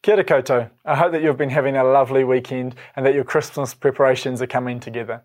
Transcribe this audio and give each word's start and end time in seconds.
Kia 0.00 0.14
ora 0.14 0.24
koutou. 0.24 0.70
I 0.84 0.94
hope 0.94 1.10
that 1.10 1.22
you've 1.22 1.36
been 1.36 1.50
having 1.50 1.76
a 1.76 1.82
lovely 1.82 2.22
weekend 2.22 2.76
and 2.94 3.04
that 3.04 3.14
your 3.14 3.24
Christmas 3.24 3.74
preparations 3.74 4.40
are 4.40 4.46
coming 4.46 4.78
together. 4.78 5.22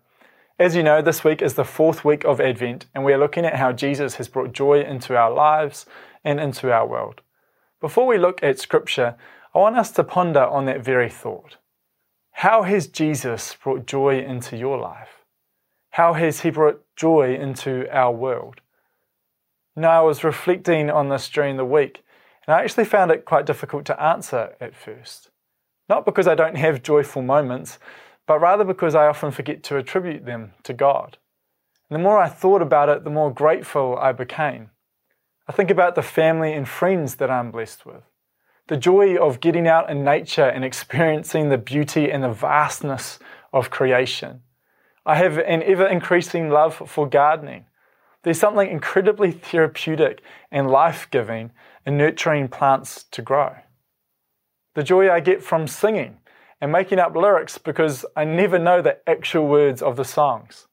As 0.58 0.74
you 0.74 0.82
know, 0.82 1.00
this 1.00 1.22
week 1.22 1.42
is 1.42 1.54
the 1.54 1.64
fourth 1.64 2.04
week 2.04 2.24
of 2.24 2.40
Advent, 2.40 2.86
and 2.92 3.04
we 3.04 3.12
are 3.12 3.18
looking 3.18 3.44
at 3.44 3.56
how 3.56 3.72
Jesus 3.72 4.16
has 4.16 4.26
brought 4.26 4.52
joy 4.52 4.82
into 4.82 5.16
our 5.16 5.30
lives 5.30 5.86
and 6.24 6.40
into 6.40 6.72
our 6.72 6.86
world. 6.86 7.20
Before 7.80 8.06
we 8.06 8.18
look 8.18 8.42
at 8.42 8.58
Scripture, 8.58 9.14
I 9.54 9.58
want 9.58 9.76
us 9.76 9.92
to 9.92 10.02
ponder 10.02 10.44
on 10.44 10.64
that 10.66 10.84
very 10.84 11.08
thought. 11.08 11.56
How 12.32 12.62
has 12.64 12.88
Jesus 12.88 13.54
brought 13.54 13.86
joy 13.86 14.18
into 14.18 14.56
your 14.56 14.78
life? 14.78 15.24
How 15.90 16.14
has 16.14 16.40
He 16.40 16.50
brought 16.50 16.84
joy 16.96 17.36
into 17.36 17.88
our 17.96 18.12
world? 18.12 18.60
Now, 19.76 20.02
I 20.02 20.04
was 20.04 20.24
reflecting 20.24 20.90
on 20.90 21.10
this 21.10 21.28
during 21.28 21.56
the 21.56 21.64
week 21.64 22.03
and 22.46 22.54
I 22.54 22.62
actually 22.62 22.84
found 22.84 23.10
it 23.10 23.24
quite 23.24 23.46
difficult 23.46 23.84
to 23.86 24.02
answer 24.02 24.54
at 24.60 24.74
first. 24.74 25.30
Not 25.88 26.04
because 26.04 26.26
I 26.26 26.34
don't 26.34 26.56
have 26.56 26.82
joyful 26.82 27.22
moments, 27.22 27.78
but 28.26 28.40
rather 28.40 28.64
because 28.64 28.94
I 28.94 29.06
often 29.06 29.30
forget 29.30 29.62
to 29.64 29.76
attribute 29.76 30.24
them 30.24 30.52
to 30.62 30.72
God. 30.72 31.18
And 31.90 31.98
the 31.98 32.02
more 32.02 32.18
I 32.18 32.28
thought 32.28 32.62
about 32.62 32.88
it, 32.88 33.04
the 33.04 33.10
more 33.10 33.32
grateful 33.32 33.96
I 33.98 34.12
became. 34.12 34.70
I 35.46 35.52
think 35.52 35.70
about 35.70 35.94
the 35.94 36.02
family 36.02 36.54
and 36.54 36.66
friends 36.66 37.16
that 37.16 37.30
I'm 37.30 37.50
blessed 37.50 37.84
with, 37.84 38.02
the 38.68 38.78
joy 38.78 39.16
of 39.16 39.40
getting 39.40 39.68
out 39.68 39.90
in 39.90 40.02
nature 40.02 40.48
and 40.48 40.64
experiencing 40.64 41.50
the 41.50 41.58
beauty 41.58 42.10
and 42.10 42.22
the 42.22 42.32
vastness 42.32 43.18
of 43.52 43.70
creation. 43.70 44.40
I 45.04 45.16
have 45.16 45.36
an 45.36 45.62
ever 45.62 45.86
increasing 45.86 46.48
love 46.48 46.82
for 46.86 47.06
gardening. 47.06 47.66
There's 48.22 48.40
something 48.40 48.70
incredibly 48.70 49.32
therapeutic 49.32 50.22
and 50.50 50.70
life 50.70 51.08
giving 51.10 51.52
in 51.86 51.96
nurturing 51.96 52.48
plants 52.48 53.04
to 53.10 53.22
grow. 53.22 53.54
The 54.74 54.82
joy 54.82 55.10
I 55.10 55.20
get 55.20 55.42
from 55.42 55.66
singing 55.66 56.18
and 56.60 56.72
making 56.72 56.98
up 56.98 57.14
lyrics 57.14 57.58
because 57.58 58.04
I 58.16 58.24
never 58.24 58.58
know 58.58 58.80
the 58.80 58.98
actual 59.08 59.46
words 59.46 59.82
of 59.82 59.96
the 59.96 60.04
songs. 60.04 60.66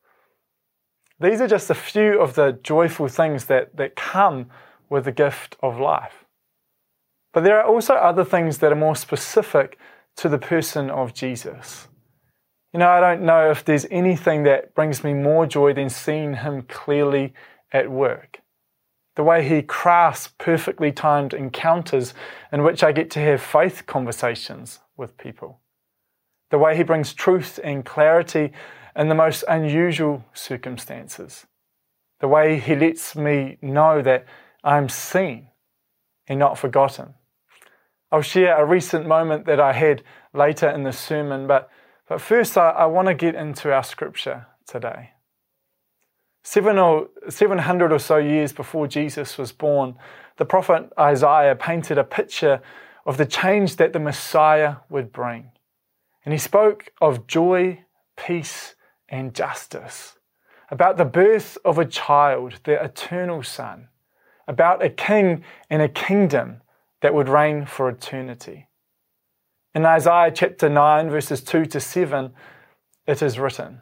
These 1.19 1.41
are 1.41 1.47
just 1.47 1.69
a 1.69 1.75
few 1.75 2.19
of 2.19 2.35
the 2.35 2.59
joyful 2.63 3.07
things 3.07 3.45
that, 3.45 3.75
that 3.77 3.95
come 3.95 4.49
with 4.89 5.05
the 5.05 5.11
gift 5.11 5.55
of 5.61 5.79
life. 5.79 6.25
But 7.33 7.43
there 7.43 7.59
are 7.59 7.65
also 7.65 7.93
other 7.93 8.25
things 8.25 8.57
that 8.57 8.71
are 8.71 8.75
more 8.75 8.95
specific 8.95 9.77
to 10.17 10.29
the 10.29 10.39
person 10.39 10.89
of 10.89 11.13
Jesus. 11.13 11.87
You 12.73 12.79
know, 12.79 12.89
I 12.89 12.99
don't 12.99 13.21
know 13.21 13.51
if 13.51 13.63
there's 13.63 13.85
anything 13.91 14.43
that 14.43 14.73
brings 14.73 15.03
me 15.03 15.13
more 15.13 15.45
joy 15.45 15.73
than 15.73 15.89
seeing 15.89 16.35
him 16.35 16.63
clearly 16.63 17.33
at 17.71 17.91
work 17.91 18.40
the 19.15 19.23
way 19.23 19.47
he 19.47 19.61
crafts 19.61 20.29
perfectly 20.37 20.91
timed 20.91 21.33
encounters 21.33 22.13
in 22.51 22.63
which 22.63 22.83
I 22.83 22.91
get 22.91 23.09
to 23.11 23.19
have 23.19 23.41
faith 23.41 23.85
conversations 23.85 24.79
with 24.95 25.17
people, 25.17 25.59
the 26.49 26.57
way 26.57 26.77
he 26.77 26.83
brings 26.83 27.13
truth 27.13 27.59
and 27.63 27.85
clarity 27.85 28.51
in 28.95 29.09
the 29.09 29.15
most 29.15 29.43
unusual 29.47 30.23
circumstances, 30.33 31.45
the 32.19 32.27
way 32.27 32.59
he 32.59 32.75
lets 32.75 33.15
me 33.15 33.57
know 33.61 34.01
that 34.01 34.25
I'm 34.63 34.89
seen 34.89 35.49
and 36.27 36.39
not 36.39 36.57
forgotten. 36.57 37.15
I'll 38.11 38.21
share 38.21 38.57
a 38.57 38.65
recent 38.65 39.07
moment 39.07 39.45
that 39.45 39.59
I 39.59 39.73
had 39.73 40.03
later 40.33 40.69
in 40.69 40.83
the 40.83 40.91
sermon, 40.91 41.47
but, 41.47 41.69
but 42.07 42.21
first 42.21 42.57
I, 42.57 42.69
I 42.71 42.85
want 42.85 43.07
to 43.07 43.13
get 43.13 43.35
into 43.35 43.73
our 43.73 43.83
scripture 43.83 44.47
today. 44.65 45.11
Seven 46.43 46.77
or, 46.77 47.09
700 47.29 47.91
or 47.91 47.99
so 47.99 48.17
years 48.17 48.51
before 48.51 48.87
Jesus 48.87 49.37
was 49.37 49.51
born, 49.51 49.95
the 50.37 50.45
prophet 50.45 50.91
Isaiah 50.99 51.55
painted 51.55 51.97
a 51.97 52.03
picture 52.03 52.61
of 53.05 53.17
the 53.17 53.25
change 53.25 53.75
that 53.75 53.93
the 53.93 53.99
Messiah 53.99 54.77
would 54.89 55.11
bring. 55.11 55.51
And 56.25 56.33
he 56.33 56.39
spoke 56.39 56.91
of 57.01 57.27
joy, 57.27 57.83
peace, 58.15 58.75
and 59.09 59.33
justice, 59.33 60.17
about 60.69 60.97
the 60.97 61.05
birth 61.05 61.57
of 61.65 61.77
a 61.77 61.85
child, 61.85 62.59
the 62.63 62.81
eternal 62.83 63.43
Son, 63.43 63.89
about 64.47 64.83
a 64.83 64.89
king 64.89 65.43
and 65.69 65.81
a 65.81 65.89
kingdom 65.89 66.61
that 67.01 67.13
would 67.13 67.29
reign 67.29 67.65
for 67.65 67.89
eternity. 67.89 68.67
In 69.73 69.85
Isaiah 69.85 70.31
chapter 70.31 70.69
9, 70.69 71.09
verses 71.09 71.43
2 71.43 71.65
to 71.67 71.79
7, 71.79 72.33
it 73.07 73.21
is 73.21 73.39
written, 73.39 73.81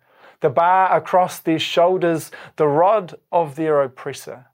the 0.41 0.49
bar 0.49 0.95
across 0.95 1.39
their 1.39 1.59
shoulders, 1.59 2.31
the 2.57 2.67
rod 2.67 3.15
of 3.31 3.55
their 3.55 3.81
oppressor. 3.81 4.47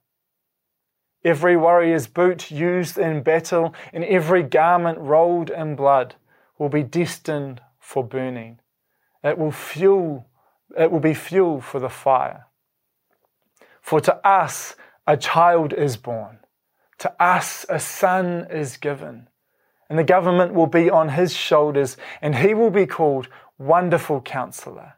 Every 1.24 1.58
warrior's 1.58 2.08
boot 2.08 2.52
used 2.52 2.98
in 2.98 3.24
battle 3.24 3.74
and 3.92 4.04
every 4.04 4.44
garment 4.44 5.00
rolled 5.00 5.50
in 5.50 5.76
blood 5.76 6.16
will 6.58 6.70
be 6.70 6.84
destined 6.84 7.62
for 7.80 8.04
burning. 8.04 8.60
It 9.24 9.38
will 9.38 9.52
fuel, 9.52 10.28
it 10.78 10.92
will 10.92 11.00
be 11.00 11.14
fuel 11.14 11.60
for 11.62 11.80
the 11.80 11.90
fire. 11.90 12.46
For 13.82 14.00
to 14.02 14.16
us 14.28 14.76
a 15.06 15.18
child 15.18 15.74
is 15.74 15.98
born, 15.98 16.40
to 17.00 17.14
us 17.22 17.66
a 17.70 17.80
son 17.80 18.48
is 18.52 18.78
given, 18.78 19.28
and 19.90 19.98
the 19.98 20.04
government 20.04 20.54
will 20.54 20.68
be 20.68 20.90
on 20.90 21.10
his 21.10 21.34
shoulders, 21.34 21.96
and 22.22 22.36
he 22.36 22.54
will 22.54 22.70
be 22.70 22.86
called 22.86 23.30
Wonderful 23.58 24.22
Counselor 24.22 24.98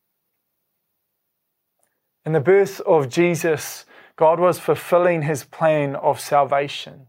In 2.25 2.33
the 2.33 2.39
birth 2.39 2.79
of 2.81 3.09
Jesus, 3.09 3.85
God 4.15 4.39
was 4.39 4.59
fulfilling 4.59 5.23
his 5.23 5.43
plan 5.43 5.95
of 5.95 6.19
salvation. 6.19 7.07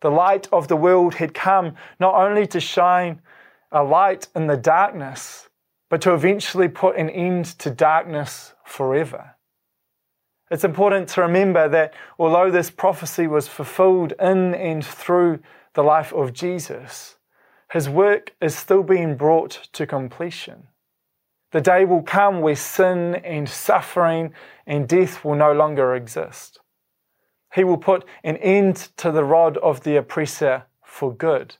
The 0.00 0.10
light 0.10 0.48
of 0.52 0.66
the 0.66 0.76
world 0.76 1.14
had 1.14 1.32
come 1.32 1.76
not 2.00 2.14
only 2.14 2.46
to 2.48 2.58
shine 2.58 3.22
a 3.70 3.84
light 3.84 4.26
in 4.34 4.48
the 4.48 4.56
darkness, 4.56 5.48
but 5.88 6.00
to 6.00 6.14
eventually 6.14 6.68
put 6.68 6.96
an 6.96 7.08
end 7.08 7.44
to 7.60 7.70
darkness 7.70 8.54
forever. 8.64 9.36
It's 10.50 10.64
important 10.64 11.08
to 11.10 11.22
remember 11.22 11.68
that 11.68 11.94
although 12.18 12.50
this 12.50 12.70
prophecy 12.70 13.26
was 13.26 13.46
fulfilled 13.46 14.12
in 14.20 14.54
and 14.54 14.84
through 14.84 15.40
the 15.74 15.82
life 15.82 16.12
of 16.12 16.32
Jesus, 16.32 17.16
his 17.70 17.88
work 17.88 18.34
is 18.40 18.56
still 18.56 18.82
being 18.82 19.16
brought 19.16 19.68
to 19.72 19.86
completion. 19.86 20.66
The 21.52 21.60
day 21.60 21.84
will 21.84 22.02
come 22.02 22.40
where 22.40 22.56
sin 22.56 23.16
and 23.16 23.48
suffering 23.48 24.32
and 24.66 24.88
death 24.88 25.24
will 25.24 25.34
no 25.34 25.52
longer 25.52 25.94
exist. 25.94 26.60
He 27.54 27.62
will 27.62 27.76
put 27.76 28.04
an 28.24 28.38
end 28.38 28.88
to 28.96 29.12
the 29.12 29.24
rod 29.24 29.58
of 29.58 29.82
the 29.82 29.96
oppressor 29.96 30.64
for 30.82 31.14
good. 31.14 31.56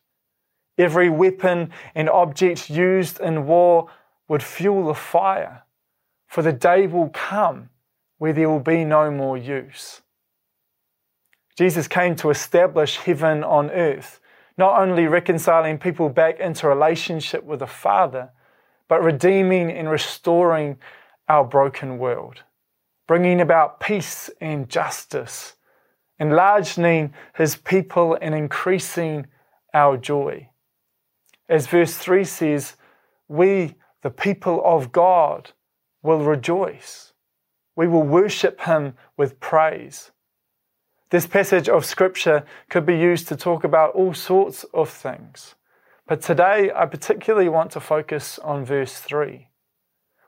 Every 0.78 1.10
weapon 1.10 1.70
and 1.94 2.08
object 2.08 2.70
used 2.70 3.20
in 3.20 3.46
war 3.46 3.88
would 4.28 4.42
fuel 4.42 4.86
the 4.86 4.94
fire, 4.94 5.64
for 6.26 6.40
the 6.40 6.52
day 6.52 6.86
will 6.86 7.10
come 7.10 7.68
where 8.16 8.32
there 8.32 8.48
will 8.48 8.60
be 8.60 8.84
no 8.84 9.10
more 9.10 9.36
use. 9.36 10.00
Jesus 11.58 11.86
came 11.86 12.16
to 12.16 12.30
establish 12.30 12.96
heaven 12.96 13.44
on 13.44 13.70
earth, 13.70 14.20
not 14.56 14.80
only 14.80 15.06
reconciling 15.06 15.76
people 15.76 16.08
back 16.08 16.40
into 16.40 16.66
relationship 16.66 17.44
with 17.44 17.58
the 17.58 17.66
Father, 17.66 18.30
but 18.92 19.02
redeeming 19.02 19.70
and 19.70 19.88
restoring 19.88 20.76
our 21.26 21.42
broken 21.42 21.96
world, 21.96 22.42
bringing 23.08 23.40
about 23.40 23.80
peace 23.80 24.28
and 24.38 24.68
justice, 24.68 25.54
enlarging 26.18 27.14
his 27.34 27.56
people 27.56 28.18
and 28.20 28.34
increasing 28.34 29.26
our 29.72 29.96
joy. 29.96 30.46
As 31.48 31.68
verse 31.68 31.96
3 31.96 32.22
says, 32.24 32.76
we, 33.28 33.76
the 34.02 34.10
people 34.10 34.60
of 34.62 34.92
God, 34.92 35.52
will 36.02 36.20
rejoice. 36.20 37.14
We 37.74 37.88
will 37.88 38.02
worship 38.02 38.60
him 38.60 38.92
with 39.16 39.40
praise. 39.40 40.10
This 41.08 41.26
passage 41.26 41.66
of 41.66 41.86
scripture 41.86 42.44
could 42.68 42.84
be 42.84 42.98
used 42.98 43.26
to 43.28 43.36
talk 43.36 43.64
about 43.64 43.94
all 43.94 44.12
sorts 44.12 44.66
of 44.74 44.90
things. 44.90 45.54
But 46.12 46.20
today, 46.20 46.70
I 46.76 46.84
particularly 46.84 47.48
want 47.48 47.70
to 47.70 47.80
focus 47.80 48.38
on 48.40 48.66
verse 48.66 48.98
3. 48.98 49.48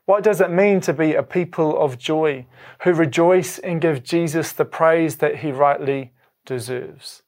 What 0.07 0.23
does 0.23 0.41
it 0.41 0.51
mean 0.51 0.81
to 0.81 0.95
be 0.95 1.13
a 1.13 1.23
people 1.23 1.79
of 1.79 1.99
joy 1.99 2.47
who 2.85 2.95
rejoice 2.95 3.59
and 3.59 3.83
give 3.83 4.03
Jesus 4.03 4.53
the 4.53 4.65
praise 4.65 5.17
that 5.17 5.41
he 5.41 5.53
rightly 5.53 6.15
deserves? 6.47 7.23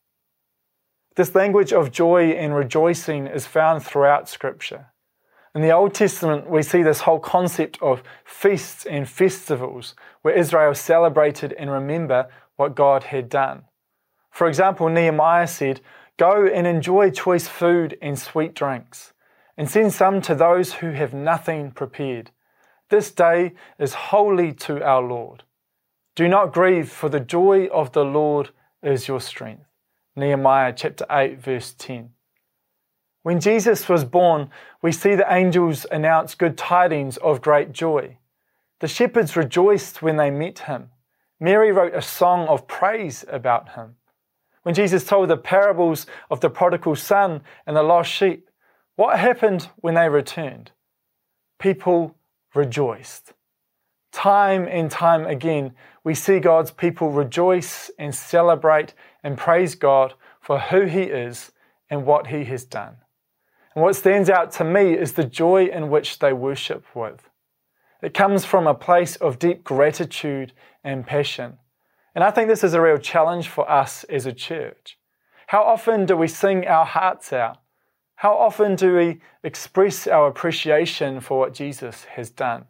This 1.17 1.35
language 1.35 1.71
of 1.75 1.93
joy 1.93 2.31
and 2.31 2.55
rejoicing 2.55 3.27
is 3.27 3.45
found 3.47 3.83
throughout 3.83 4.27
Scripture. 4.27 4.87
In 5.55 5.61
the 5.61 5.73
Old 5.73 5.93
Testament, 5.93 6.49
we 6.49 6.63
see 6.63 6.83
this 6.83 7.01
whole 7.01 7.21
concept 7.21 7.77
of 7.83 8.03
feasts 8.25 8.87
and 8.87 9.07
festivals 9.07 9.95
where 10.23 10.33
Israel 10.33 10.75
celebrated 10.75 11.53
and 11.59 11.71
remember 11.71 12.29
what 12.57 12.75
God 12.75 13.03
had 13.03 13.29
done. 13.29 13.65
For 14.31 14.49
example, 14.49 14.89
Nehemiah 14.89 15.47
said, 15.47 15.83
Go 16.19 16.47
and 16.47 16.67
enjoy 16.67 17.11
choice 17.11 17.47
food 17.47 17.99
and 18.01 18.19
sweet 18.19 18.55
drinks, 18.55 19.13
and 19.57 19.69
send 19.69 19.93
some 19.93 20.23
to 20.23 20.35
those 20.35 20.75
who 20.75 20.93
have 20.93 21.13
nothing 21.13 21.71
prepared. 21.71 22.31
This 22.89 23.11
day 23.11 23.53
is 23.79 23.95
holy 23.95 24.53
to 24.55 24.83
our 24.83 25.03
Lord. 25.03 25.43
Do 26.15 26.29
not 26.29 26.53
grieve, 26.53 26.91
for 26.91 27.11
the 27.11 27.21
joy 27.21 27.67
of 27.67 27.93
the 27.93 28.05
Lord 28.05 28.51
is 28.83 29.09
your 29.09 29.21
strength. 29.21 29.67
Nehemiah 30.15 30.73
chapter 30.75 31.05
8, 31.11 31.39
verse 31.39 31.75
10. 31.77 32.11
When 33.23 33.41
Jesus 33.41 33.89
was 33.89 34.05
born, 34.05 34.51
we 34.81 34.93
see 34.93 35.15
the 35.15 35.31
angels 35.31 35.85
announce 35.91 36.35
good 36.35 36.57
tidings 36.57 37.19
of 37.19 37.43
great 37.43 37.73
joy. 37.73 38.17
The 38.81 38.89
shepherds 38.89 39.37
rejoiced 39.37 40.01
when 40.01 40.17
they 40.17 40.31
met 40.31 40.61
him. 40.61 40.91
Mary 41.39 41.73
wrote 41.73 41.95
a 41.95 42.01
song 42.01 42.47
of 42.49 42.67
praise 42.67 43.25
about 43.29 43.71
him. 43.75 43.97
When 44.67 44.75
Jesus 44.75 45.05
told 45.05 45.31
the 45.31 45.37
parables 45.37 46.07
of 46.29 46.41
the 46.41 46.51
prodigal 46.51 46.97
son 46.97 47.43
and 47.69 47.77
the 47.77 47.85
lost 47.85 48.11
sheep, 48.11 48.51
what 48.97 49.17
happened 49.17 49.69
when 49.77 49.95
they 49.95 50.09
returned? 50.09 50.73
People 51.61 52.17
rejoiced. 52.53 53.33
Time 54.11 54.67
and 54.67 54.91
time 54.91 55.25
again, 55.25 55.77
we 56.03 56.17
see 56.17 56.41
God's 56.41 56.73
people 56.73 57.13
rejoice 57.13 57.93
and 57.97 58.13
celebrate 58.13 58.93
and 59.23 59.39
praise 59.39 59.77
God 59.77 60.15
for 60.41 60.59
who 60.59 60.87
He 60.87 61.03
is 61.03 61.53
and 61.89 62.05
what 62.05 62.27
He 62.27 62.43
has 62.47 62.65
done. 62.65 62.97
And 63.77 63.85
what 63.85 63.95
stands 63.95 64.29
out 64.29 64.51
to 64.55 64.65
me 64.65 64.95
is 64.95 65.13
the 65.13 65.23
joy 65.23 65.67
in 65.67 65.91
which 65.91 66.19
they 66.19 66.33
worship 66.33 66.85
with. 66.93 67.31
It 68.03 68.15
comes 68.15 68.45
from 68.45 68.67
a 68.67 68.75
place 68.75 69.15
of 69.15 69.39
deep 69.39 69.63
gratitude 69.63 70.55
and 70.83 71.07
passion. 71.07 71.59
And 72.17 72.25
I 72.25 72.31
think 72.31 72.49
this 72.49 72.65
is 72.65 72.73
a 72.73 72.81
real 72.81 72.97
challenge 72.97 73.47
for 73.47 73.71
us 73.71 74.03
as 74.05 74.25
a 74.25 74.33
church. 74.33 74.99
How 75.49 75.63
often 75.63 76.07
do 76.07 76.17
we 76.17 76.29
sing 76.29 76.67
our 76.67 76.87
hearts 76.87 77.31
out? 77.31 77.59
How 78.15 78.33
often 78.33 78.75
do 78.75 78.97
we 78.97 79.21
express 79.45 80.07
our 80.07 80.27
appreciation 80.27 81.21
for 81.21 81.39
what 81.39 81.53
Jesus 81.53 82.05
has 82.05 82.31
done? 82.31 82.65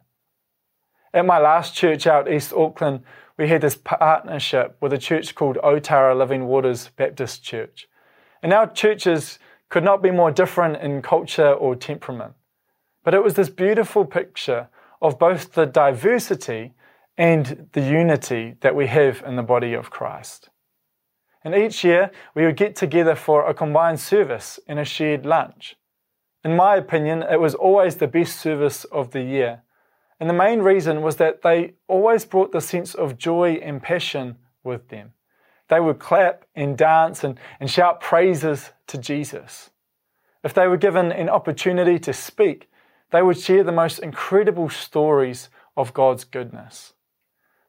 At 1.13 1.25
my 1.25 1.39
last 1.39 1.73
church 1.73 2.05
out 2.05 2.29
East 2.29 2.51
Auckland, 2.51 3.03
we 3.37 3.47
had 3.47 3.61
this 3.61 3.77
partnership 3.77 4.75
with 4.81 4.91
a 4.91 4.97
church 4.97 5.33
called 5.33 5.55
Otara 5.63 6.13
Living 6.13 6.47
Waters 6.47 6.89
Baptist 6.97 7.41
Church. 7.41 7.87
And 8.43 8.51
our 8.51 8.69
churches 8.69 9.39
could 9.69 9.85
not 9.85 10.03
be 10.03 10.11
more 10.11 10.29
different 10.29 10.81
in 10.81 11.01
culture 11.01 11.53
or 11.53 11.73
temperament. 11.73 12.33
But 13.05 13.13
it 13.13 13.23
was 13.23 13.35
this 13.35 13.49
beautiful 13.49 14.03
picture 14.03 14.67
of 15.01 15.17
both 15.17 15.53
the 15.53 15.65
diversity 15.65 16.73
and 17.17 17.69
the 17.73 17.81
unity 17.81 18.55
that 18.61 18.75
we 18.75 18.87
have 18.87 19.23
in 19.25 19.35
the 19.35 19.43
body 19.43 19.73
of 19.73 19.89
Christ. 19.89 20.49
And 21.43 21.55
each 21.55 21.83
year 21.83 22.11
we 22.35 22.45
would 22.45 22.57
get 22.57 22.75
together 22.75 23.15
for 23.15 23.47
a 23.47 23.53
combined 23.53 23.99
service 23.99 24.59
and 24.67 24.79
a 24.79 24.85
shared 24.85 25.25
lunch. 25.25 25.75
In 26.43 26.55
my 26.55 26.75
opinion, 26.75 27.23
it 27.23 27.39
was 27.39 27.55
always 27.55 27.95
the 27.95 28.07
best 28.07 28.39
service 28.39 28.83
of 28.85 29.11
the 29.11 29.23
year 29.23 29.63
and 30.19 30.29
the 30.29 30.33
main 30.33 30.59
reason 30.59 31.01
was 31.01 31.17
that 31.17 31.43
they 31.43 31.73
always 31.87 32.25
brought 32.25 32.51
the 32.51 32.61
sense 32.61 32.95
of 32.95 33.17
joy 33.17 33.59
and 33.61 33.81
passion 33.81 34.37
with 34.63 34.89
them. 34.89 35.13
They 35.69 35.79
would 35.79 35.99
clap 35.99 36.45
and 36.55 36.77
dance 36.77 37.23
and, 37.23 37.39
and 37.59 37.69
shout 37.69 38.01
praises 38.01 38.71
to 38.87 38.97
Jesus. 38.97 39.69
If 40.43 40.53
they 40.53 40.67
were 40.67 40.77
given 40.77 41.11
an 41.11 41.29
opportunity 41.29 41.99
to 41.99 42.13
speak, 42.13 42.69
they 43.11 43.21
would 43.21 43.37
share 43.37 43.63
the 43.63 43.71
most 43.71 43.99
incredible 43.99 44.69
stories 44.69 45.49
of 45.75 45.93
God's 45.93 46.23
goodness. 46.23 46.93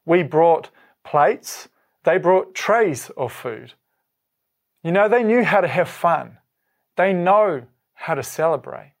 We 0.09 0.23
brought 0.23 0.71
plates, 1.03 1.69
they 2.03 2.17
brought 2.17 2.55
trays 2.55 3.11
of 3.15 3.31
food. 3.31 3.75
You 4.81 4.91
know, 4.91 5.07
they 5.07 5.21
knew 5.21 5.43
how 5.43 5.61
to 5.61 5.67
have 5.67 5.87
fun, 5.87 6.39
they 6.97 7.13
know 7.13 7.67
how 7.93 8.15
to 8.15 8.23
celebrate. 8.23 8.95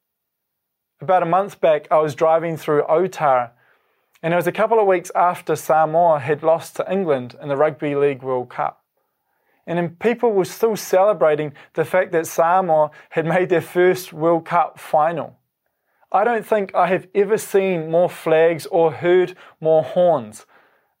About 1.01 1.23
a 1.23 1.25
month 1.25 1.59
back, 1.59 1.87
I 1.89 1.97
was 1.97 2.13
driving 2.13 2.57
through 2.57 2.83
Otara, 2.83 3.49
and 4.21 4.35
it 4.35 4.37
was 4.37 4.45
a 4.45 4.51
couple 4.51 4.79
of 4.79 4.85
weeks 4.85 5.09
after 5.15 5.55
Samoa 5.55 6.19
had 6.19 6.43
lost 6.43 6.75
to 6.75 6.91
England 6.91 7.35
in 7.41 7.49
the 7.49 7.57
Rugby 7.57 7.95
League 7.95 8.21
World 8.21 8.51
Cup. 8.51 8.83
And 9.65 9.97
people 9.97 10.31
were 10.31 10.45
still 10.45 10.75
celebrating 10.75 11.53
the 11.73 11.85
fact 11.85 12.11
that 12.11 12.27
Samoa 12.27 12.91
had 13.09 13.25
made 13.25 13.49
their 13.49 13.61
first 13.61 14.13
World 14.13 14.45
Cup 14.45 14.79
final. 14.79 15.39
I 16.11 16.23
don't 16.23 16.45
think 16.45 16.75
I 16.75 16.85
have 16.85 17.07
ever 17.15 17.39
seen 17.39 17.89
more 17.89 18.11
flags 18.11 18.67
or 18.67 18.91
heard 18.91 19.35
more 19.59 19.81
horns. 19.81 20.45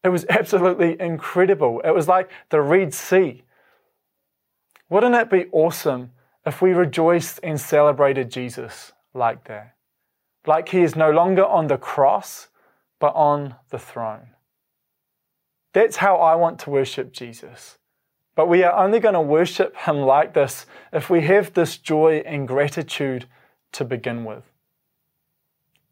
It 0.03 0.09
was 0.09 0.25
absolutely 0.29 0.99
incredible. 0.99 1.81
It 1.83 1.91
was 1.91 2.07
like 2.07 2.29
the 2.49 2.61
Red 2.61 2.93
Sea. 2.93 3.43
Wouldn't 4.89 5.15
it 5.15 5.29
be 5.29 5.45
awesome 5.51 6.11
if 6.45 6.61
we 6.61 6.71
rejoiced 6.71 7.39
and 7.43 7.59
celebrated 7.59 8.31
Jesus 8.31 8.93
like 9.13 9.45
that? 9.45 9.75
like 10.45 10.69
he 10.69 10.81
is 10.81 10.95
no 10.95 11.11
longer 11.11 11.45
on 11.45 11.67
the 11.67 11.77
cross, 11.77 12.47
but 12.99 13.13
on 13.15 13.55
the 13.69 13.79
throne. 13.79 14.29
That's 15.73 15.97
how 15.97 16.17
I 16.17 16.35
want 16.35 16.59
to 16.59 16.69
worship 16.69 17.13
Jesus. 17.13 17.77
But 18.35 18.47
we 18.47 18.63
are 18.63 18.73
only 18.73 18.99
going 18.99 19.13
to 19.13 19.21
worship 19.21 19.75
him 19.77 19.97
like 19.97 20.33
this 20.33 20.65
if 20.91 21.09
we 21.09 21.21
have 21.21 21.53
this 21.53 21.77
joy 21.77 22.23
and 22.25 22.47
gratitude 22.47 23.27
to 23.73 23.85
begin 23.85 24.25
with. 24.25 24.43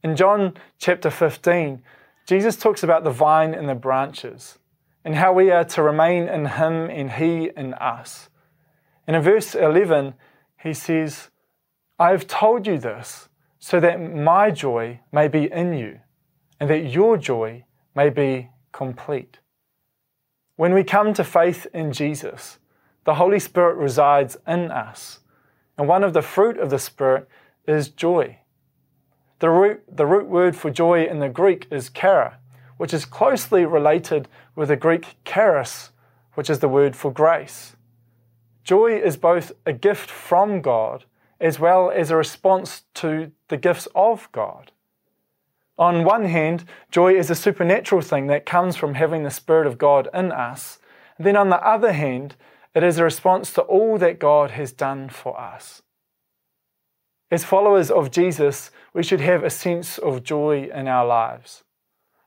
In 0.03 0.15
John 0.15 0.55
chapter 0.79 1.09
15, 1.09 1.81
Jesus 2.27 2.57
talks 2.57 2.83
about 2.83 3.05
the 3.05 3.09
vine 3.09 3.53
and 3.53 3.69
the 3.69 3.75
branches 3.75 4.59
and 5.05 5.15
how 5.15 5.31
we 5.31 5.49
are 5.49 5.63
to 5.63 5.81
remain 5.81 6.27
in 6.27 6.45
him 6.45 6.89
and 6.89 7.09
he 7.09 7.49
in 7.55 7.73
us. 7.75 8.27
And 9.07 9.15
in 9.15 9.21
verse 9.21 9.55
11, 9.55 10.13
he 10.61 10.73
says, 10.73 11.29
I 11.97 12.11
have 12.11 12.27
told 12.27 12.67
you 12.67 12.77
this 12.77 13.29
so 13.59 13.79
that 13.79 14.01
my 14.01 14.51
joy 14.51 14.99
may 15.11 15.29
be 15.29 15.49
in 15.49 15.73
you 15.73 16.01
and 16.59 16.69
that 16.69 16.91
your 16.91 17.17
joy 17.17 17.63
may 17.95 18.09
be 18.09 18.49
complete. 18.73 19.39
When 20.57 20.73
we 20.73 20.83
come 20.83 21.13
to 21.13 21.23
faith 21.23 21.65
in 21.73 21.93
Jesus, 21.93 22.59
the 23.05 23.15
Holy 23.15 23.39
Spirit 23.39 23.77
resides 23.77 24.35
in 24.45 24.69
us, 24.69 25.19
and 25.77 25.87
one 25.87 26.03
of 26.03 26.11
the 26.11 26.21
fruit 26.21 26.57
of 26.57 26.69
the 26.69 26.79
Spirit 26.79 27.29
is 27.65 27.87
joy. 27.87 28.39
The 29.39 29.49
root, 29.49 29.83
the 29.87 30.05
root 30.05 30.27
word 30.27 30.55
for 30.55 30.71
joy 30.71 31.05
in 31.05 31.19
the 31.19 31.29
Greek 31.29 31.67
is 31.69 31.89
chara, 31.89 32.39
which 32.77 32.93
is 32.93 33.05
closely 33.05 33.65
related 33.65 34.27
with 34.55 34.69
the 34.69 34.75
Greek 34.75 35.17
charis, 35.25 35.91
which 36.33 36.49
is 36.49 36.59
the 36.59 36.67
word 36.67 36.95
for 36.95 37.11
grace. 37.11 37.75
Joy 38.63 38.99
is 38.99 39.15
both 39.15 39.51
a 39.65 39.73
gift 39.73 40.09
from 40.09 40.61
God 40.61 41.05
as 41.39 41.59
well 41.59 41.91
as 41.91 42.09
a 42.09 42.15
response 42.15 42.83
to 42.95 43.31
the 43.47 43.57
gifts 43.57 43.87
of 43.95 44.27
God. 44.31 44.71
On 45.77 46.03
one 46.03 46.25
hand, 46.25 46.65
joy 46.89 47.13
is 47.15 47.29
a 47.29 47.35
supernatural 47.35 48.01
thing 48.01 48.27
that 48.27 48.45
comes 48.45 48.75
from 48.75 48.95
having 48.95 49.23
the 49.23 49.29
Spirit 49.29 49.67
of 49.67 49.77
God 49.77 50.09
in 50.13 50.31
us. 50.31 50.79
then 51.19 51.35
on 51.35 51.49
the 51.49 51.61
other 51.65 51.93
hand, 51.93 52.35
it 52.75 52.83
is 52.83 52.97
a 52.97 53.03
response 53.03 53.53
to 53.53 53.61
all 53.61 53.97
that 53.97 54.19
God 54.19 54.51
has 54.51 54.71
done 54.71 55.09
for 55.09 55.39
us. 55.39 55.81
As 57.29 57.43
followers 57.43 57.91
of 57.91 58.09
Jesus, 58.09 58.71
we 58.93 59.03
should 59.03 59.19
have 59.19 59.43
a 59.43 59.49
sense 59.49 59.97
of 59.97 60.23
joy 60.23 60.69
in 60.73 60.87
our 60.87 61.05
lives. 61.05 61.63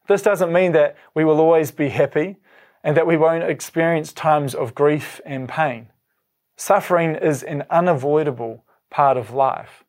This 0.09 0.23
doesn't 0.23 0.52
mean 0.52 0.73
that 0.73 0.97
we 1.14 1.25
will 1.25 1.40
always 1.40 1.71
be 1.71 1.88
happy 1.88 2.37
and 2.85 2.97
that 2.97 3.07
we 3.07 3.16
won't 3.16 3.45
experience 3.45 4.12
times 4.12 4.54
of 4.54 4.75
grief 4.75 5.21
and 5.25 5.49
pain. 5.49 5.88
Suffering 6.57 7.14
is 7.14 7.42
an 7.42 7.64
unavoidable 7.71 8.64
part 8.90 9.16
of 9.16 9.30
life. 9.33 9.85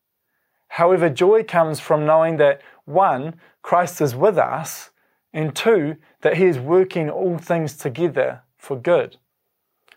However, 0.70 1.10
joy 1.10 1.44
comes 1.44 1.82
from 1.82 2.06
knowing 2.06 2.38
that 2.38 2.62
one, 2.86 3.36
Christ 3.62 4.00
is 4.00 4.16
with 4.16 4.38
us, 4.38 4.92
and 5.34 5.54
two, 5.54 5.98
that 6.22 6.38
he 6.38 6.46
is 6.46 6.58
working 6.58 7.10
all 7.10 7.38
things 7.38 7.76
together 7.76 8.44
for 8.58 8.78
good. 8.78 9.18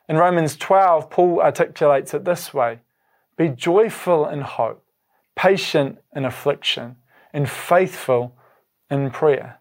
In 0.08 0.16
Romans 0.16 0.56
12, 0.56 1.10
Paul 1.10 1.40
articulates 1.40 2.14
it 2.14 2.24
this 2.24 2.52
way 2.52 2.80
Be 3.36 3.48
joyful 3.48 4.28
in 4.28 4.40
hope, 4.40 4.83
patient 5.36 5.98
in 6.14 6.24
affliction, 6.24 6.96
and 7.32 7.48
faithful 7.48 8.36
in 8.90 9.10
prayer. 9.10 9.58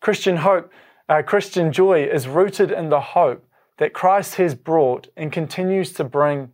Christian 0.00 0.38
hope, 0.38 0.70
uh, 1.08 1.22
Christian 1.22 1.72
joy 1.72 2.04
is 2.04 2.28
rooted 2.28 2.70
in 2.70 2.88
the 2.88 3.00
hope 3.00 3.44
that 3.78 3.92
Christ 3.92 4.36
has 4.36 4.54
brought 4.54 5.08
and 5.16 5.32
continues 5.32 5.92
to 5.94 6.04
bring 6.04 6.52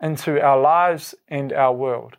into 0.00 0.40
our 0.40 0.60
lives 0.60 1.14
and 1.28 1.52
our 1.52 1.72
world. 1.72 2.16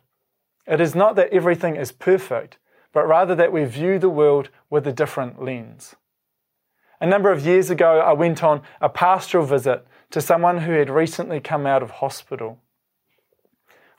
It 0.66 0.80
is 0.80 0.94
not 0.94 1.16
that 1.16 1.32
everything 1.32 1.76
is 1.76 1.92
perfect, 1.92 2.58
but 2.92 3.06
rather 3.06 3.34
that 3.34 3.52
we 3.52 3.64
view 3.64 3.98
the 3.98 4.08
world 4.08 4.48
with 4.70 4.86
a 4.86 4.92
different 4.92 5.42
lens. 5.42 5.94
A 7.00 7.06
number 7.06 7.30
of 7.30 7.44
years 7.44 7.70
ago, 7.70 8.00
I 8.00 8.12
went 8.12 8.42
on 8.42 8.62
a 8.80 8.88
pastoral 8.88 9.44
visit 9.44 9.86
to 10.10 10.20
someone 10.20 10.58
who 10.58 10.72
had 10.72 10.88
recently 10.88 11.40
come 11.40 11.66
out 11.66 11.82
of 11.82 11.90
hospital. 11.90 12.60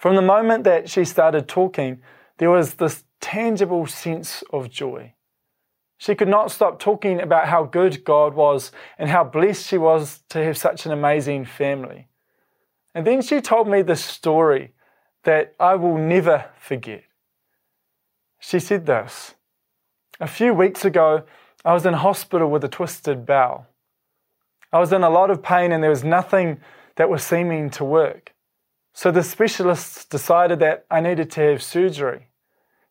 From 0.06 0.16
the 0.16 0.22
moment 0.22 0.66
that 0.66 0.88
she 0.88 1.04
started 1.04 1.48
talking, 1.48 2.00
there 2.38 2.52
was 2.52 2.76
this 2.76 3.06
tangible 3.22 3.88
sense 3.88 4.44
of 4.54 4.70
joy. 4.70 5.16
She 5.98 6.14
could 6.14 6.28
not 6.28 6.52
stop 6.52 6.78
talking 6.78 7.20
about 7.20 7.48
how 7.48 7.64
good 7.64 8.04
God 8.04 8.36
was 8.36 8.72
and 9.00 9.10
how 9.10 9.24
blessed 9.24 9.66
she 9.66 9.80
was 9.80 10.22
to 10.30 10.44
have 10.44 10.60
such 10.60 10.86
an 10.86 10.92
amazing 10.92 11.46
family. 11.46 12.08
And 12.94 13.08
then 13.08 13.24
she 13.24 13.42
told 13.42 13.68
me 13.68 13.82
this 13.82 14.06
story 14.06 14.74
that 15.24 15.56
I 15.60 15.74
will 15.74 15.98
never 15.98 16.52
forget. 16.60 17.06
She 18.38 18.60
said 18.60 18.86
this 18.86 19.34
A 20.20 20.28
few 20.28 20.54
weeks 20.54 20.86
ago, 20.86 21.24
I 21.66 21.74
was 21.74 21.84
in 21.84 21.96
hospital 21.96 22.52
with 22.52 22.64
a 22.64 22.70
twisted 22.70 23.26
bowel. 23.26 23.66
I 24.72 24.78
was 24.78 24.94
in 24.94 25.02
a 25.02 25.10
lot 25.10 25.32
of 25.32 25.42
pain 25.42 25.72
and 25.72 25.82
there 25.82 25.90
was 25.90 26.04
nothing 26.04 26.60
that 26.96 27.10
was 27.10 27.24
seeming 27.24 27.72
to 27.72 27.84
work. 27.84 28.35
So 28.98 29.12
the 29.12 29.24
specialists 29.24 30.06
decided 30.06 30.60
that 30.60 30.86
I 30.90 31.02
needed 31.02 31.30
to 31.32 31.42
have 31.42 31.62
surgery. 31.62 32.30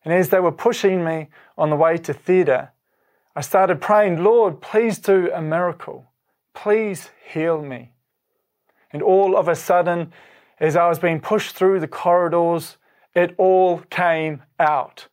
And 0.05 0.13
as 0.13 0.29
they 0.29 0.39
were 0.39 0.51
pushing 0.51 1.03
me 1.03 1.29
on 1.57 1.71
the 1.71 1.75
way 1.75 1.97
to 1.97 2.13
theatre, 2.13 2.69
I 3.35 3.41
started 3.41 3.81
praying, 3.81 4.23
Lord, 4.23 4.61
please 4.61 4.99
do 4.99 5.31
a 5.33 5.41
miracle. 5.41 6.05
Please 6.53 7.09
heal 7.27 7.59
me. 7.59 7.93
And 8.93 9.01
all 9.01 9.35
of 9.35 9.47
a 9.47 9.55
sudden, 9.55 10.13
as 10.59 10.75
I 10.75 10.87
was 10.87 10.99
being 10.99 11.19
pushed 11.19 11.55
through 11.55 11.79
the 11.79 11.87
corridors, 11.87 12.77
it 13.15 13.33
all 13.39 13.79
came 13.89 14.43
out. 14.59 15.07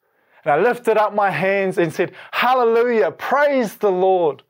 And 0.45 0.53
I 0.53 0.61
lifted 0.61 0.99
up 0.99 1.15
my 1.15 1.31
hands 1.31 1.79
and 1.79 1.91
said, 1.91 2.13
Hallelujah, 2.33 3.13
praise 3.13 3.77
the 3.77 3.91
Lord. 3.91 4.43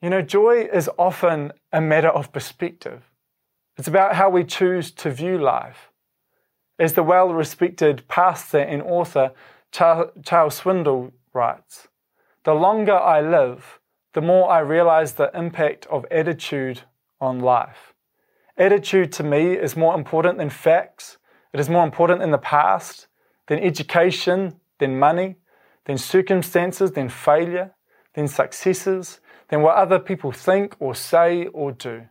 You 0.00 0.08
know, 0.08 0.22
joy 0.22 0.66
is 0.72 0.88
often 0.98 1.52
a 1.74 1.80
matter 1.82 2.08
of 2.08 2.32
perspective. 2.32 3.11
It's 3.78 3.88
about 3.88 4.16
how 4.16 4.28
we 4.28 4.44
choose 4.44 4.90
to 4.92 5.10
view 5.10 5.38
life. 5.38 5.90
As 6.78 6.92
the 6.92 7.02
well 7.02 7.32
respected 7.32 8.06
pastor 8.08 8.58
and 8.58 8.82
author 8.82 9.32
Charles 9.70 10.60
Swindoll 10.60 11.12
writes, 11.32 11.88
the 12.44 12.54
longer 12.54 12.94
I 12.94 13.20
live, 13.20 13.78
the 14.12 14.20
more 14.20 14.50
I 14.50 14.58
realize 14.58 15.14
the 15.14 15.30
impact 15.34 15.86
of 15.86 16.04
attitude 16.10 16.82
on 17.20 17.40
life. 17.40 17.94
Attitude 18.58 19.12
to 19.12 19.22
me 19.22 19.54
is 19.54 19.76
more 19.76 19.94
important 19.94 20.36
than 20.38 20.50
facts. 20.50 21.16
It 21.54 21.60
is 21.60 21.70
more 21.70 21.84
important 21.84 22.20
than 22.20 22.32
the 22.32 22.38
past, 22.38 23.06
than 23.46 23.58
education, 23.60 24.60
than 24.78 24.98
money, 24.98 25.36
than 25.86 25.96
circumstances, 25.96 26.92
than 26.92 27.08
failure, 27.08 27.74
than 28.14 28.28
successes, 28.28 29.20
than 29.48 29.62
what 29.62 29.76
other 29.76 29.98
people 29.98 30.32
think 30.32 30.76
or 30.78 30.94
say 30.94 31.46
or 31.46 31.72
do. 31.72 32.08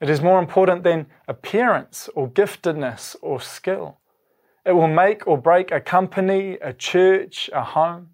It 0.00 0.10
is 0.10 0.20
more 0.20 0.38
important 0.38 0.82
than 0.82 1.06
appearance 1.26 2.08
or 2.14 2.28
giftedness 2.28 3.16
or 3.22 3.40
skill. 3.40 3.98
It 4.64 4.72
will 4.72 4.88
make 4.88 5.26
or 5.26 5.38
break 5.38 5.70
a 5.70 5.80
company, 5.80 6.58
a 6.60 6.72
church, 6.72 7.48
a 7.52 7.62
home. 7.62 8.10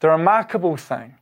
The 0.00 0.08
remarkable 0.08 0.76
thing 0.76 1.18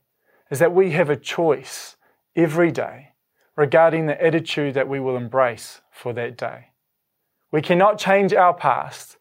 is 0.50 0.59
that 0.59 0.75
we 0.75 0.90
have 0.90 1.11
a 1.11 1.16
choice 1.16 1.97
every 2.37 2.71
day 2.71 3.12
regarding 3.57 4.07
the 4.07 4.23
attitude 4.23 4.75
that 4.75 4.88
we 4.88 5.00
will 5.00 5.16
embrace 5.16 5.81
for 5.90 6.12
that 6.12 6.37
day. 6.37 6.69
We 7.50 7.62
cannot 7.62 7.99
change 7.99 8.35
our 8.35 8.52
past. 8.54 9.16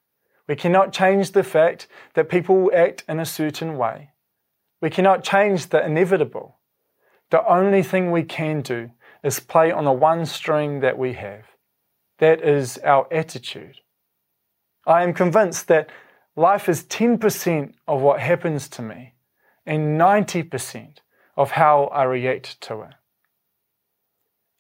We 0.48 0.56
cannot 0.56 0.92
change 0.92 1.32
the 1.32 1.44
fact 1.44 1.88
that 2.16 2.30
people 2.30 2.58
will 2.58 2.76
act 2.76 3.04
in 3.08 3.20
a 3.20 3.26
certain 3.26 3.78
way. 3.78 4.12
We 4.82 4.90
cannot 4.90 5.24
change 5.24 5.68
the 5.68 5.84
inevitable. 5.84 6.58
The 7.30 7.48
only 7.48 7.82
thing 7.82 8.12
we 8.12 8.24
can 8.24 8.62
do 8.62 8.92
is 9.24 9.40
play 9.40 9.72
on 9.72 9.86
the 9.86 9.92
one 9.92 10.26
string 10.26 10.82
that 10.82 10.98
we 10.98 11.14
have. 11.14 11.46
That 12.20 12.42
is 12.42 12.78
our 12.80 13.08
attitude. 13.12 13.80
I 14.86 15.04
am 15.04 15.14
convinced 15.14 15.68
that 15.70 15.90
life 16.36 16.68
is 16.68 16.84
10% 16.84 17.74
of 17.88 18.02
what 18.02 18.20
happens 18.20 18.68
to 18.70 18.82
me 18.82 19.14
and 19.66 20.00
90% 20.00 20.98
of 21.38 21.52
how 21.52 21.86
I 21.86 22.04
react 22.04 22.60
to 22.62 22.82
it. 22.82 22.94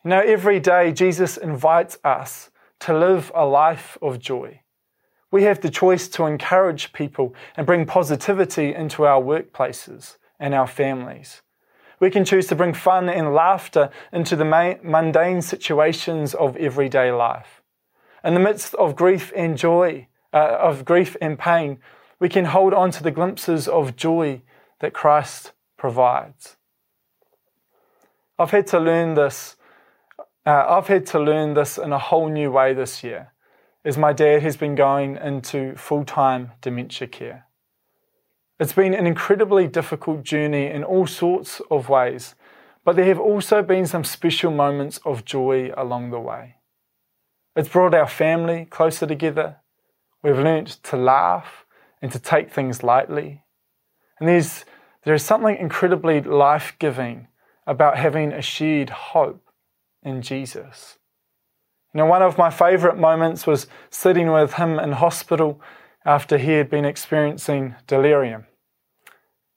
Know, 0.06 0.20
every 0.20 0.60
day 0.60 0.92
Jesus 0.92 1.38
invites 1.38 1.98
us 2.04 2.50
to 2.82 2.98
live 2.98 3.32
a 3.34 3.46
life 3.46 3.98
of 4.02 4.20
joy. 4.20 4.62
We 5.32 5.44
have 5.44 5.62
the 5.62 5.70
choice 5.70 6.08
to 6.10 6.26
encourage 6.26 6.92
people 6.92 7.34
and 7.56 7.66
bring 7.66 7.86
positivity 7.86 8.74
into 8.74 9.06
our 9.06 9.22
workplaces 9.22 10.18
and 10.40 10.54
our 10.54 10.68
families. 10.68 11.42
We 12.04 12.12
can 12.12 12.26
choose 12.26 12.48
to 12.48 12.56
bring 12.56 12.74
fun 12.74 13.08
and 13.08 13.34
laughter 13.34 13.90
into 14.12 14.36
the 14.36 14.44
mundane 14.84 15.42
situations 15.42 16.34
of 16.34 16.58
everyday 16.58 17.14
life. 17.14 17.62
In 18.26 18.34
the 18.34 18.42
midst 18.42 18.74
of 18.74 18.98
grief 18.98 19.32
and 19.38 19.58
joy, 19.58 20.10
uh, 20.34 20.58
of 20.60 20.84
grief 20.84 21.16
and 21.22 21.40
pain, 21.40 21.80
we 22.20 22.28
can 22.28 22.44
hold 22.44 22.74
on 22.74 22.92
to 22.92 23.04
the 23.04 23.10
glimpses 23.10 23.70
of 23.70 23.96
joy 23.96 24.42
that 24.82 24.92
Christ 24.92 25.54
provides. 25.78 26.58
I've 28.38 28.52
had 28.52 28.68
to 28.68 28.82
learn 28.82 29.14
this. 29.14 29.56
Uh, 30.46 30.66
I've 30.68 30.88
had 30.88 31.06
to 31.06 31.20
learn 31.22 31.54
this 31.54 31.78
in 31.78 31.94
a 31.94 32.00
whole 32.00 32.28
new 32.28 32.52
way 32.52 32.74
this 32.74 33.02
year, 33.02 33.32
as 33.86 33.98
my 33.98 34.12
dad 34.12 34.42
has 34.42 34.58
been 34.58 34.76
going 34.76 35.16
into 35.16 35.74
full 35.78 36.04
time 36.04 36.52
dementia 36.60 37.08
care. 37.08 37.48
It's 38.64 38.72
been 38.72 38.94
an 38.94 39.06
incredibly 39.06 39.68
difficult 39.68 40.24
journey 40.24 40.68
in 40.68 40.86
all 40.86 41.06
sorts 41.06 41.62
of 41.70 41.90
ways, 41.90 42.34
but 42.86 42.96
there 42.96 43.04
have 43.08 43.20
also 43.20 43.62
been 43.62 43.86
some 43.86 44.06
special 44.06 44.52
moments 44.52 45.02
of 45.04 45.26
joy 45.26 45.74
along 45.76 46.12
the 46.12 46.20
way. 46.22 46.56
It's 47.58 47.68
brought 47.68 47.94
our 47.94 48.08
family 48.08 48.64
closer 48.64 49.06
together. 49.06 49.58
We've 50.24 50.40
learnt 50.40 50.82
to 50.84 50.96
laugh 50.96 51.66
and 52.02 52.10
to 52.14 52.20
take 52.20 52.54
things 52.54 52.84
lightly. 52.84 53.44
And 54.18 54.30
there's 54.30 54.64
there 55.04 55.14
is 55.14 55.24
something 55.24 55.58
incredibly 55.58 56.22
life 56.22 56.78
giving 56.80 57.28
about 57.68 57.98
having 57.98 58.32
a 58.32 58.42
shared 58.42 58.92
hope 58.92 59.44
in 60.04 60.22
Jesus. 60.22 61.00
You 61.94 61.98
know, 61.98 62.06
one 62.06 62.22
of 62.22 62.38
my 62.38 62.50
favorite 62.50 62.98
moments 62.98 63.46
was 63.46 63.68
sitting 63.90 64.32
with 64.32 64.54
him 64.54 64.80
in 64.80 64.94
hospital 64.94 65.60
after 66.06 66.38
he 66.38 66.52
had 66.52 66.70
been 66.70 66.86
experiencing 66.86 67.76
delirium. 67.88 68.46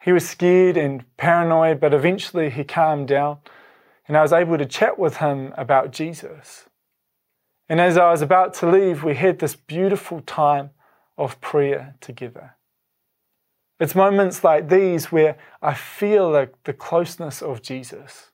He 0.07 0.13
was 0.13 0.29
scared 0.29 0.77
and 0.77 1.05
paranoid, 1.17 1.81
but 1.81 1.93
eventually 1.93 2.49
he 2.49 2.63
calmed 2.63 3.09
down, 3.09 3.39
and 4.07 4.17
I 4.17 4.23
was 4.23 4.33
able 4.33 4.57
to 4.57 4.65
chat 4.65 5.01
with 5.01 5.17
him 5.17 5.53
about 5.57 5.91
Jesus. 5.91 6.67
And 7.69 7.81
as 7.81 7.99
I 7.99 8.13
was 8.13 8.23
about 8.23 8.55
to 8.55 8.71
leave, 8.71 9.03
we 9.03 9.17
had 9.17 9.41
this 9.41 9.57
beautiful 9.57 10.21
time 10.21 10.71
of 11.19 11.41
prayer 11.41 11.97
together. 12.01 12.55
It's 13.81 13.97
moments 13.97 14.45
like 14.45 14.69
these 14.69 15.11
where 15.11 15.39
I 15.61 15.75
feel 15.75 16.31
like 16.31 16.55
the 16.63 16.73
closeness 16.73 17.43
of 17.43 17.61
Jesus, 17.61 18.31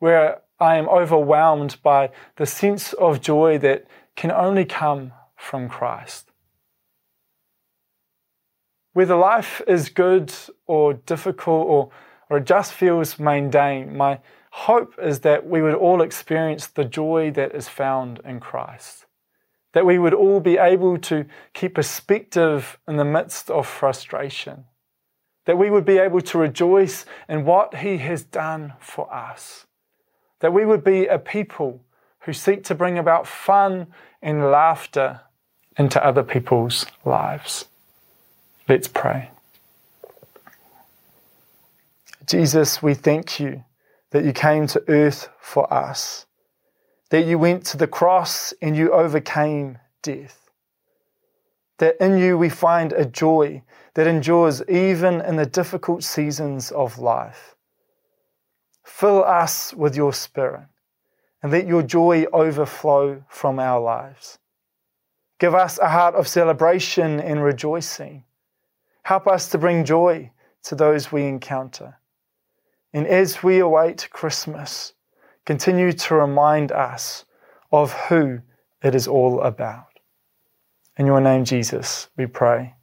where 0.00 0.42
I 0.58 0.76
am 0.76 0.86
overwhelmed 0.86 1.78
by 1.82 2.10
the 2.36 2.44
sense 2.44 2.92
of 2.92 3.22
joy 3.22 3.56
that 3.56 3.86
can 4.16 4.30
only 4.30 4.66
come 4.66 5.12
from 5.34 5.66
Christ. 5.70 6.29
Whether 8.92 9.16
life 9.16 9.62
is 9.66 9.88
good 9.88 10.32
or 10.66 10.94
difficult 10.94 11.66
or, 11.66 11.90
or 12.28 12.38
it 12.38 12.44
just 12.44 12.72
feels 12.72 13.18
mundane, 13.18 13.96
my 13.96 14.20
hope 14.50 14.94
is 15.00 15.20
that 15.20 15.46
we 15.46 15.62
would 15.62 15.74
all 15.74 16.02
experience 16.02 16.66
the 16.66 16.84
joy 16.84 17.30
that 17.32 17.54
is 17.54 17.68
found 17.68 18.20
in 18.24 18.40
Christ. 18.40 19.06
that 19.72 19.86
we 19.86 19.98
would 19.98 20.14
all 20.14 20.40
be 20.40 20.58
able 20.58 20.98
to 20.98 21.24
keep 21.52 21.74
perspective 21.74 22.78
in 22.88 22.96
the 22.96 23.04
midst 23.04 23.50
of 23.50 23.66
frustration, 23.66 24.64
that 25.46 25.58
we 25.58 25.70
would 25.70 25.84
be 25.84 25.98
able 25.98 26.20
to 26.20 26.38
rejoice 26.38 27.06
in 27.28 27.44
what 27.44 27.76
He 27.76 27.98
has 27.98 28.24
done 28.24 28.72
for 28.80 29.12
us, 29.12 29.66
that 30.40 30.52
we 30.52 30.64
would 30.64 30.82
be 30.82 31.06
a 31.06 31.18
people 31.18 31.84
who 32.20 32.32
seek 32.32 32.64
to 32.64 32.74
bring 32.74 32.98
about 32.98 33.26
fun 33.26 33.86
and 34.20 34.50
laughter 34.50 35.20
into 35.78 36.04
other 36.04 36.22
people's 36.22 36.84
lives. 37.04 37.66
Let's 38.70 38.86
pray. 38.86 39.28
Jesus, 42.24 42.80
we 42.80 42.94
thank 42.94 43.40
you 43.40 43.64
that 44.10 44.24
you 44.24 44.32
came 44.32 44.68
to 44.68 44.84
earth 44.86 45.28
for 45.40 45.74
us, 45.74 46.24
that 47.08 47.26
you 47.26 47.36
went 47.36 47.66
to 47.66 47.76
the 47.76 47.88
cross 47.88 48.54
and 48.62 48.76
you 48.76 48.92
overcame 48.92 49.78
death, 50.04 50.48
that 51.78 51.96
in 52.00 52.16
you 52.16 52.38
we 52.38 52.48
find 52.48 52.92
a 52.92 53.04
joy 53.04 53.60
that 53.94 54.06
endures 54.06 54.62
even 54.68 55.20
in 55.20 55.34
the 55.34 55.46
difficult 55.46 56.04
seasons 56.04 56.70
of 56.70 57.00
life. 57.00 57.56
Fill 58.84 59.24
us 59.24 59.74
with 59.74 59.96
your 59.96 60.12
Spirit 60.12 60.68
and 61.42 61.50
let 61.50 61.66
your 61.66 61.82
joy 61.82 62.24
overflow 62.32 63.24
from 63.28 63.58
our 63.58 63.80
lives. 63.80 64.38
Give 65.40 65.56
us 65.56 65.76
a 65.78 65.88
heart 65.88 66.14
of 66.14 66.28
celebration 66.28 67.18
and 67.18 67.42
rejoicing. 67.42 68.22
Help 69.02 69.26
us 69.26 69.48
to 69.50 69.58
bring 69.58 69.84
joy 69.84 70.30
to 70.64 70.74
those 70.74 71.10
we 71.10 71.24
encounter. 71.24 71.98
And 72.92 73.06
as 73.06 73.42
we 73.42 73.58
await 73.58 74.08
Christmas, 74.10 74.92
continue 75.44 75.92
to 75.92 76.14
remind 76.14 76.72
us 76.72 77.24
of 77.72 77.92
who 77.92 78.40
it 78.82 78.94
is 78.94 79.06
all 79.06 79.40
about. 79.42 79.86
In 80.96 81.06
your 81.06 81.20
name, 81.20 81.44
Jesus, 81.44 82.08
we 82.16 82.26
pray. 82.26 82.74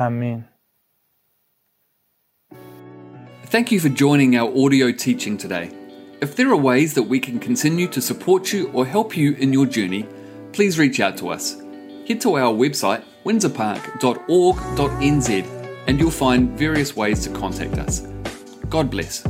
Amen. 0.00 0.48
Thank 3.44 3.70
you 3.70 3.78
for 3.78 3.88
joining 3.88 4.36
our 4.36 4.50
audio 4.56 4.90
teaching 4.90 5.36
today. 5.36 5.70
If 6.20 6.34
there 6.34 6.50
are 6.50 6.56
ways 6.56 6.94
that 6.94 7.04
we 7.04 7.20
can 7.20 7.38
continue 7.38 7.86
to 7.88 8.00
support 8.00 8.52
you 8.52 8.68
or 8.72 8.86
help 8.86 9.16
you 9.16 9.34
in 9.34 9.52
your 9.52 9.66
journey, 9.66 10.08
please 10.52 10.78
reach 10.78 10.98
out 10.98 11.16
to 11.18 11.28
us. 11.28 11.60
Head 12.08 12.20
to 12.22 12.36
our 12.36 12.52
website, 12.52 13.04
windsorpark.org.nz, 13.24 15.46
and 15.86 16.00
you'll 16.00 16.10
find 16.10 16.58
various 16.58 16.96
ways 16.96 17.22
to 17.24 17.30
contact 17.30 17.78
us. 17.78 18.00
God 18.68 18.90
bless. 18.90 19.22